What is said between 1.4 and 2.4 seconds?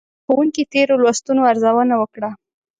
ارزونه وکړه.